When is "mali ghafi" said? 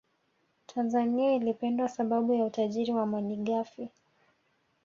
3.05-3.89